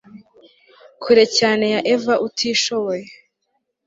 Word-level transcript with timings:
kure 1.01 1.23
cyane 1.37 1.65
ya 1.73 1.79
eva 1.93 2.13
utishoboye 2.27 3.07